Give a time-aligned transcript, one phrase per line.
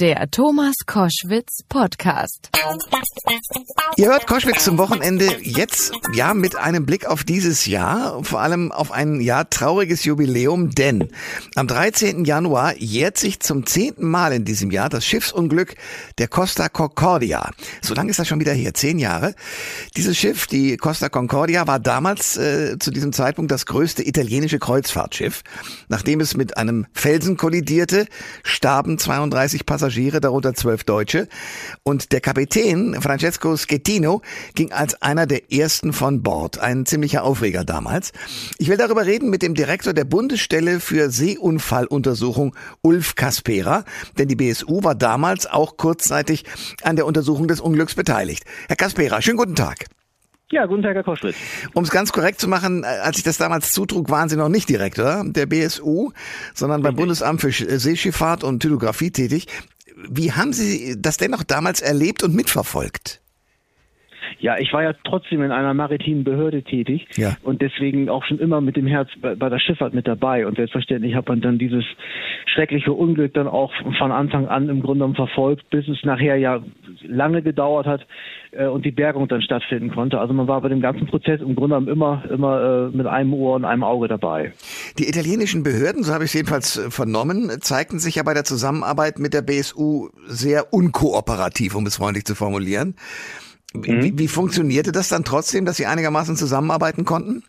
[0.00, 2.50] Der Thomas Koschwitz Podcast.
[3.96, 8.70] Ihr hört Koschwitz zum Wochenende jetzt, ja, mit einem Blick auf dieses Jahr, vor allem
[8.70, 11.08] auf ein Jahr trauriges Jubiläum, denn
[11.56, 12.24] am 13.
[12.24, 15.74] Januar jährt sich zum zehnten Mal in diesem Jahr das Schiffsunglück
[16.18, 17.50] der Costa Concordia.
[17.82, 19.34] So lange ist das schon wieder her, zehn Jahre.
[19.96, 25.42] Dieses Schiff, die Costa Concordia, war damals äh, zu diesem Zeitpunkt das größte italienische Kreuzfahrtschiff.
[25.88, 28.06] Nachdem es mit einem Felsen kollidierte,
[28.44, 31.28] starben 32 Passagiere Passagiere, darunter zwölf Deutsche.
[31.82, 34.20] Und der Kapitän Francesco Schettino
[34.54, 36.58] ging als einer der ersten von Bord.
[36.58, 38.12] Ein ziemlicher Aufreger damals.
[38.58, 43.84] Ich will darüber reden mit dem Direktor der Bundesstelle für Seeunfalluntersuchung, Ulf Kaspera.
[44.18, 46.44] Denn die BSU war damals auch kurzzeitig
[46.82, 48.44] an der Untersuchung des Unglücks beteiligt.
[48.68, 49.86] Herr Kaspera, schönen guten Tag.
[50.50, 51.36] Ja, guten Tag, Herr Koschwitz.
[51.74, 54.48] Um es ganz korrekt zu machen, äh, als ich das damals zutrug, waren Sie noch
[54.48, 56.12] nicht Direktor der BSU,
[56.54, 59.46] sondern beim Bundesamt für Seeschifffahrt und Typografie tätig.
[60.08, 63.20] Wie haben Sie das dennoch damals erlebt und mitverfolgt?
[64.40, 67.36] Ja, ich war ja trotzdem in einer maritimen Behörde tätig ja.
[67.42, 70.46] und deswegen auch schon immer mit dem Herz bei, bei der Schifffahrt mit dabei.
[70.46, 71.84] Und selbstverständlich hat man dann dieses
[72.46, 76.62] schreckliche Unglück dann auch von Anfang an im Grunde genommen verfolgt, bis es nachher ja
[77.02, 78.06] lange gedauert hat
[78.52, 80.20] äh, und die Bergung dann stattfinden konnte.
[80.20, 83.32] Also man war bei dem ganzen Prozess im Grunde genommen immer, immer äh, mit einem
[83.34, 84.52] Ohr und einem Auge dabei.
[84.98, 88.44] Die italienischen Behörden, so habe ich es jedenfalls äh, vernommen, zeigten sich ja bei der
[88.44, 92.94] Zusammenarbeit mit der BSU sehr unkooperativ, um es freundlich zu formulieren.
[93.74, 94.02] Mhm.
[94.02, 97.42] Wie, wie funktionierte das dann trotzdem, dass Sie einigermaßen zusammenarbeiten konnten?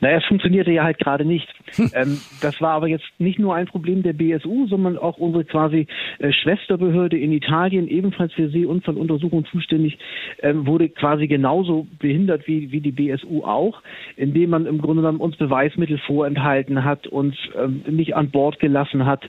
[0.00, 1.48] Naja, es funktionierte ja halt gerade nicht.
[1.76, 1.90] Hm.
[2.02, 5.86] Ähm, das war aber jetzt nicht nur ein Problem der BSU, sondern auch unsere quasi
[6.18, 9.98] äh, Schwesterbehörde in Italien, ebenfalls für Seeunfalluntersuchung zuständig,
[10.42, 13.82] ähm, wurde quasi genauso behindert wie, wie die BSU auch,
[14.16, 19.04] indem man im Grunde genommen uns Beweismittel vorenthalten hat, uns ähm, nicht an Bord gelassen
[19.04, 19.28] hat,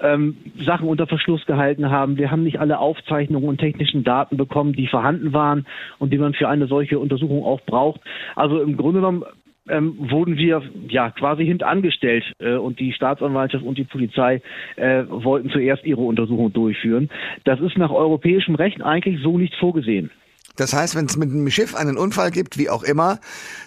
[0.00, 2.16] ähm, Sachen unter Verschluss gehalten haben.
[2.16, 5.66] Wir haben nicht alle Aufzeichnungen und technischen Daten bekommen, die vorhanden waren
[5.98, 8.00] und die man für eine solche Untersuchung auch braucht.
[8.34, 9.24] Also im Grunde genommen
[9.68, 14.40] ähm, wurden wir ja quasi hintangestellt äh, und die Staatsanwaltschaft und die Polizei
[14.76, 17.10] äh, wollten zuerst ihre Untersuchung durchführen.
[17.44, 20.10] Das ist nach europäischem Recht eigentlich so nicht vorgesehen.
[20.56, 23.18] Das heißt, wenn es mit einem Schiff einen Unfall gibt, wie auch immer,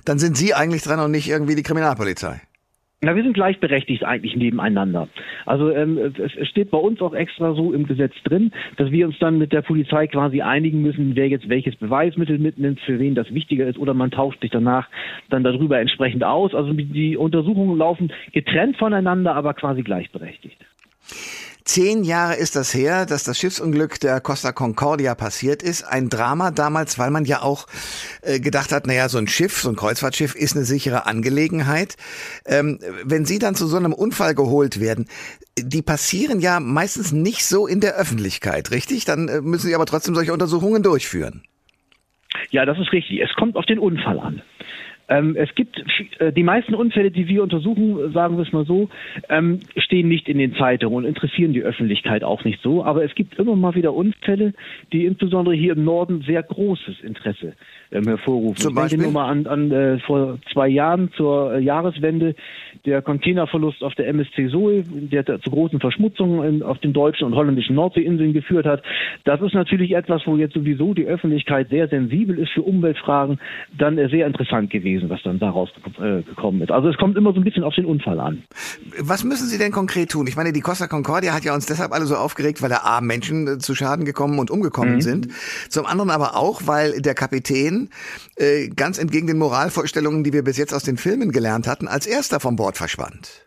[0.05, 2.41] dann sind Sie eigentlich dran und nicht irgendwie die Kriminalpolizei.
[3.01, 5.07] Na, wir sind gleichberechtigt eigentlich nebeneinander.
[5.45, 9.07] Also ähm, es, es steht bei uns auch extra so im Gesetz drin, dass wir
[9.07, 13.15] uns dann mit der Polizei quasi einigen müssen, wer jetzt welches Beweismittel mitnimmt, für wen
[13.15, 14.89] das wichtiger ist, oder man tauscht sich danach
[15.29, 16.53] dann darüber entsprechend aus.
[16.53, 20.57] Also die Untersuchungen laufen getrennt voneinander, aber quasi gleichberechtigt.
[21.69, 25.83] Zehn Jahre ist das her, dass das Schiffsunglück der Costa Concordia passiert ist.
[25.83, 27.67] Ein Drama damals, weil man ja auch
[28.23, 31.95] äh, gedacht hat, naja, so ein Schiff, so ein Kreuzfahrtschiff ist eine sichere Angelegenheit.
[32.47, 35.05] Ähm, wenn Sie dann zu so einem Unfall geholt werden,
[35.59, 39.05] die passieren ja meistens nicht so in der Öffentlichkeit, richtig?
[39.05, 41.43] Dann äh, müssen Sie aber trotzdem solche Untersuchungen durchführen.
[42.49, 43.21] Ja, das ist richtig.
[43.21, 44.41] Es kommt auf den Unfall an.
[45.09, 45.83] Ähm, es gibt
[46.19, 48.89] äh, die meisten Unfälle, die wir untersuchen, sagen wir es mal so,
[49.29, 52.83] ähm, stehen nicht in den Zeitungen und interessieren die Öffentlichkeit auch nicht so.
[52.83, 54.53] Aber es gibt immer mal wieder Unfälle,
[54.93, 57.53] die insbesondere hier im Norden sehr großes Interesse
[57.91, 58.57] ähm, hervorrufen.
[58.57, 58.99] Zum Beispiel?
[58.99, 62.35] Ich denke nur mal an, an äh, vor zwei Jahren zur äh, Jahreswende
[62.85, 67.35] der Containerverlust auf der MSC Zoe, der zu großen Verschmutzungen in, auf den deutschen und
[67.35, 68.83] holländischen Nordseeinseln geführt hat.
[69.23, 73.39] Das ist natürlich etwas, wo jetzt sowieso die Öffentlichkeit sehr sensibel ist für Umweltfragen,
[73.77, 75.69] dann äh, sehr interessant gewesen, was dann daraus
[76.01, 76.71] äh, gekommen ist.
[76.71, 78.43] Also es kommt immer so ein bisschen auf den Unfall an.
[78.99, 80.25] Was müssen Sie denn konkret tun?
[80.27, 83.01] Ich meine, die Costa Concordia hat ja uns deshalb alle so aufgeregt, weil da A,
[83.01, 85.01] Menschen äh, zu Schaden gekommen und umgekommen mhm.
[85.01, 85.27] sind.
[85.69, 87.89] Zum anderen aber auch, weil der Kapitän
[88.35, 92.07] äh, ganz entgegen den Moralvorstellungen, die wir bis jetzt aus den Filmen gelernt hatten, als
[92.07, 93.45] erster vom Bord verschwand.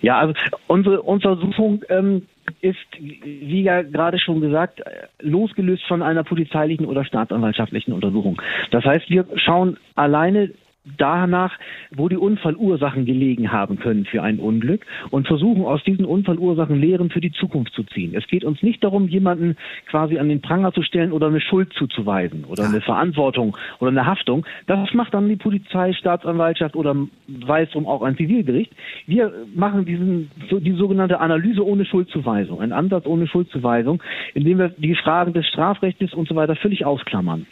[0.00, 0.34] Ja, also
[0.66, 2.22] unsere Untersuchung ähm,
[2.60, 4.82] ist, wie ja gerade schon gesagt,
[5.20, 8.40] losgelöst von einer polizeilichen oder staatsanwaltschaftlichen Untersuchung.
[8.70, 10.50] Das heißt, wir schauen alleine
[10.98, 11.58] danach,
[11.94, 17.10] wo die Unfallursachen gelegen haben können für ein Unglück und versuchen aus diesen Unfallursachen Lehren
[17.10, 18.14] für die Zukunft zu ziehen.
[18.14, 19.56] Es geht uns nicht darum, jemanden
[19.88, 24.06] quasi an den Pranger zu stellen oder eine Schuld zuzuweisen oder eine Verantwortung oder eine
[24.06, 24.46] Haftung.
[24.66, 26.94] Das macht dann die Polizei, Staatsanwaltschaft oder
[27.26, 28.72] weiß um auch ein Zivilgericht.
[29.06, 34.02] Wir machen diesen, die sogenannte Analyse ohne Schuldzuweisung, einen Ansatz ohne Schuldzuweisung,
[34.34, 37.46] indem wir die Fragen des Strafrechts und so weiter völlig ausklammern.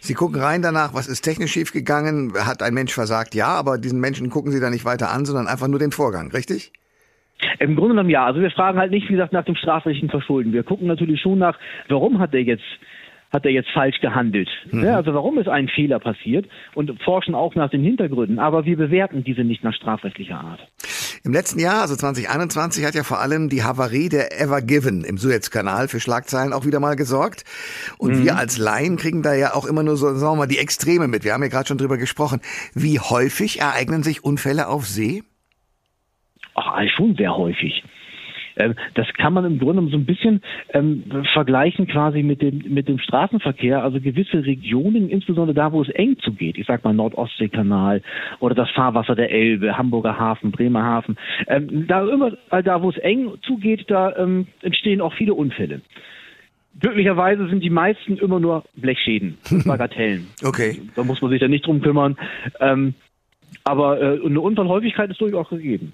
[0.00, 4.00] Sie gucken rein danach, was ist technisch schiefgegangen, hat ein Mensch versagt, ja, aber diesen
[4.00, 6.72] Menschen gucken Sie da nicht weiter an, sondern einfach nur den Vorgang, richtig?
[7.58, 8.26] Im Grunde genommen ja.
[8.26, 10.52] Also wir fragen halt nicht, wie gesagt, nach dem strafrechtlichen Verschulden.
[10.52, 12.64] Wir gucken natürlich schon nach, warum hat er jetzt
[13.32, 14.48] hat er jetzt falsch gehandelt?
[14.70, 14.84] Mhm.
[14.84, 18.76] Ja, also warum ist ein Fehler passiert und forschen auch nach den Hintergründen, aber wir
[18.76, 20.60] bewerten diese nicht nach strafrechtlicher Art.
[21.22, 25.18] Im letzten Jahr, also 2021, hat ja vor allem die Havarie der Ever Given im
[25.18, 27.44] Suezkanal für Schlagzeilen auch wieder mal gesorgt.
[27.98, 28.24] Und mhm.
[28.24, 31.08] wir als Laien kriegen da ja auch immer nur so, sagen wir mal, die Extreme
[31.08, 31.22] mit.
[31.24, 32.40] Wir haben ja gerade schon drüber gesprochen.
[32.74, 35.22] Wie häufig ereignen sich Unfälle auf See?
[36.54, 37.84] Ach, schon sehr häufig.
[38.60, 40.42] Ähm, das kann man im Grunde so ein bisschen
[40.72, 43.82] ähm, vergleichen quasi mit dem, mit dem Straßenverkehr.
[43.82, 48.02] Also gewisse Regionen, insbesondere da, wo es eng zugeht, ich sag mal Nordostseekanal
[48.40, 51.16] oder das Fahrwasser der Elbe, Hamburger Hafen, Bremer Hafen,
[51.48, 55.80] ähm, da immer, da wo es eng zugeht, da ähm, entstehen auch viele Unfälle.
[56.78, 60.28] Glücklicherweise sind die meisten immer nur Blechschäden, Bagatellen.
[60.44, 60.80] okay.
[60.94, 62.16] Da muss man sich dann nicht drum kümmern.
[62.60, 62.94] Ähm,
[63.64, 65.92] aber äh, eine Unfallhäufigkeit ist durchaus gegeben.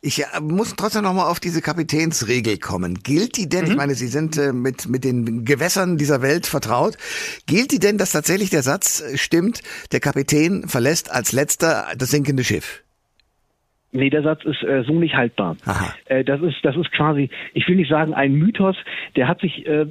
[0.00, 3.00] Ich äh, muss trotzdem noch mal auf diese Kapitänsregel kommen.
[3.02, 3.70] Gilt die denn, mhm.
[3.70, 6.96] ich meine, Sie sind äh, mit, mit den Gewässern dieser Welt vertraut,
[7.46, 9.62] gilt die denn, dass tatsächlich der Satz äh, stimmt,
[9.92, 12.82] der Kapitän verlässt als letzter das sinkende Schiff?
[13.90, 15.56] Nee, der Satz ist äh, so nicht haltbar.
[16.04, 18.76] Äh, das ist das ist quasi, ich will nicht sagen ein Mythos,
[19.16, 19.86] der hat sich äh,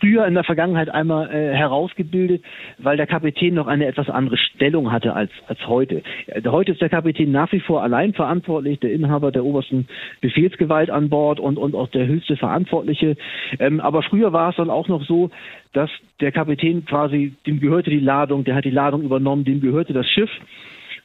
[0.00, 2.42] früher in der Vergangenheit einmal äh, herausgebildet,
[2.78, 6.02] weil der Kapitän noch eine etwas andere Stellung hatte als als heute.
[6.28, 9.86] Äh, heute ist der Kapitän nach wie vor allein verantwortlich, der Inhaber der obersten
[10.22, 13.16] Befehlsgewalt an Bord und und auch der höchste Verantwortliche.
[13.58, 15.30] Ähm, aber früher war es dann auch noch so,
[15.74, 15.90] dass
[16.20, 20.08] der Kapitän quasi dem gehörte die Ladung, der hat die Ladung übernommen, dem gehörte das
[20.08, 20.30] Schiff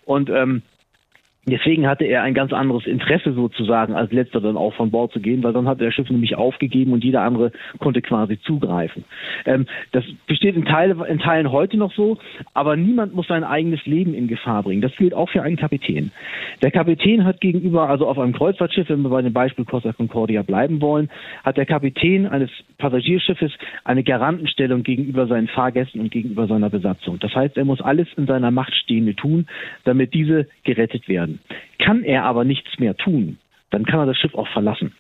[0.06, 0.62] und ähm,
[1.46, 5.20] Deswegen hatte er ein ganz anderes Interesse sozusagen, als letzter dann auch von Bord zu
[5.20, 9.04] gehen, weil dann hat der Schiff nämlich aufgegeben und jeder andere konnte quasi zugreifen.
[9.46, 12.18] Ähm, das besteht in, Teil, in Teilen heute noch so,
[12.54, 14.82] aber niemand muss sein eigenes Leben in Gefahr bringen.
[14.82, 16.12] Das gilt auch für einen Kapitän.
[16.62, 20.44] Der Kapitän hat gegenüber, also auf einem Kreuzfahrtschiff, wenn wir bei dem Beispiel Costa Concordia
[20.44, 21.10] bleiben wollen,
[21.44, 23.52] hat der Kapitän eines Passagierschiffes
[23.84, 27.20] eine Garantenstellung gegenüber seinen Fahrgästen und gegenüber seiner Besatzung.
[27.20, 29.48] Das heißt, er muss alles in seiner Macht Stehende tun,
[29.84, 31.33] damit diese gerettet werden.
[31.80, 33.38] Kann er aber nichts mehr tun,
[33.70, 34.94] dann kann er das Schiff auch verlassen.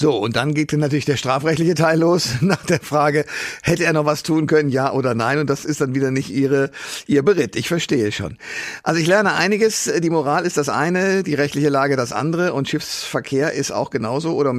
[0.00, 3.24] So, und dann geht natürlich der strafrechtliche Teil los nach der Frage,
[3.64, 5.40] hätte er noch was tun können, ja oder nein?
[5.40, 6.70] Und das ist dann wieder nicht ihre,
[7.08, 7.56] ihr Beritt.
[7.56, 8.38] Ich verstehe schon.
[8.84, 9.92] Also ich lerne einiges.
[10.00, 14.36] Die Moral ist das eine, die rechtliche Lage das andere und Schiffsverkehr ist auch genauso
[14.36, 14.54] oder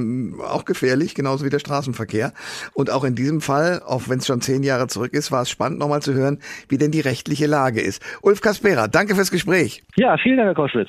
[0.46, 2.34] auch gefährlich, genauso wie der Straßenverkehr.
[2.74, 5.48] Und auch in diesem Fall, auch wenn es schon zehn Jahre zurück ist, war es
[5.48, 8.02] spannend nochmal zu hören, wie denn die rechtliche Lage ist.
[8.20, 9.82] Ulf Kaspera, danke fürs Gespräch.
[9.96, 10.88] Ja, vielen Dank, Herr Koschwitz.